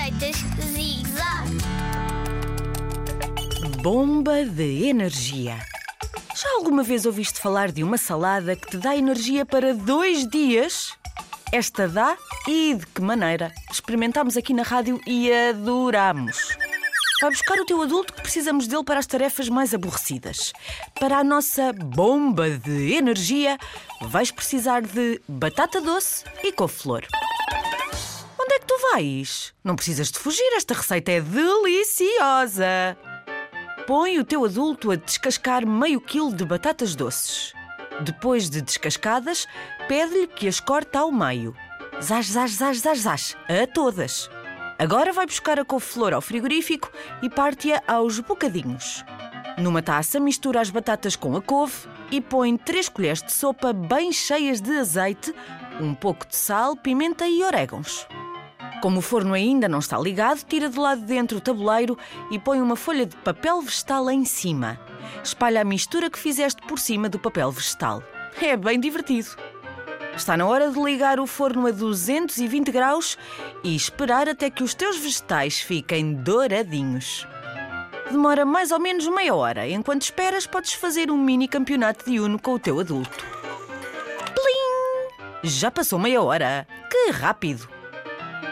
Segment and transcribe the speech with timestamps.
[0.00, 0.36] Receitas
[0.72, 1.50] Zig Zag.
[3.82, 5.58] Bomba de energia.
[6.34, 10.94] Já alguma vez ouviste falar de uma salada que te dá energia para dois dias?
[11.52, 12.16] Esta dá
[12.48, 13.52] e de que maneira?
[13.70, 16.48] Experimentámos aqui na rádio e adorámos.
[17.20, 20.54] Vai buscar o teu adulto que precisamos dele para as tarefas mais aborrecidas.
[20.98, 23.58] Para a nossa bomba de energia,
[24.00, 27.06] vais precisar de batata doce e couve-flor.
[28.92, 29.54] Vais?
[29.62, 32.96] Não precisas de fugir, esta receita é deliciosa.
[33.86, 37.52] Põe o teu adulto a descascar meio quilo de batatas doces.
[38.02, 39.46] Depois de descascadas,
[39.86, 41.54] pede-lhe que as corte ao meio.
[42.02, 44.28] Zaz, zaz, zaz, zaz, zaz, a todas.
[44.78, 46.90] Agora vai buscar a couve-flor ao frigorífico
[47.22, 49.04] e parte-a aos bocadinhos.
[49.58, 54.10] Numa taça, mistura as batatas com a couve e põe 3 colheres de sopa bem
[54.10, 55.34] cheias de azeite,
[55.80, 58.06] um pouco de sal, pimenta e orégãos.
[58.80, 61.98] Como o forno ainda não está ligado, tira do lado de dentro o tabuleiro
[62.30, 64.80] e põe uma folha de papel vegetal em cima.
[65.22, 68.02] Espalha a mistura que fizeste por cima do papel vegetal.
[68.40, 69.36] É bem divertido.
[70.16, 73.18] Está na hora de ligar o forno a 220 graus
[73.62, 77.26] e esperar até que os teus vegetais fiquem douradinhos.
[78.10, 79.68] Demora mais ou menos meia hora.
[79.68, 83.24] Enquanto esperas, podes fazer um mini campeonato de Uno com o teu adulto.
[84.34, 85.10] Plim!
[85.44, 86.66] Já passou meia hora.
[86.90, 87.79] Que rápido!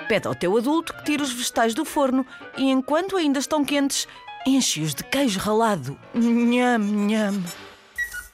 [0.09, 2.25] Pede ao teu adulto que tire os vegetais do forno
[2.57, 4.09] e, enquanto ainda estão quentes,
[4.47, 5.99] enche-os de queijo ralado.
[6.15, 7.45] Nham, nham.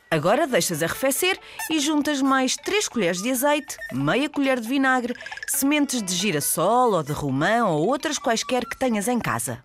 [0.09, 1.37] Agora deixas arrefecer
[1.69, 5.13] e juntas mais 3 colheres de azeite, meia colher de vinagre,
[5.49, 9.65] sementes de girassol ou de romã ou outras quaisquer que tenhas em casa.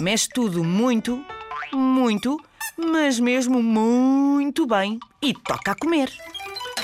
[0.00, 1.20] Mexe tudo muito,
[1.72, 2.40] muito,
[2.76, 6.12] mas mesmo muito bem e toca a comer.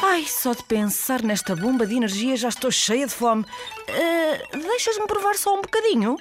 [0.07, 3.45] Ai, só de pensar nesta bomba de energia já estou cheia de fome.
[3.89, 6.17] Ah, Deixas-me provar só um bocadinho?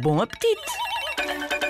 [0.00, 1.67] Bom apetite!